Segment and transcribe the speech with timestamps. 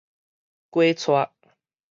[0.71, 1.29] 解斜